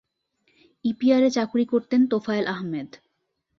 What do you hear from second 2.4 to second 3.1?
Ahmed.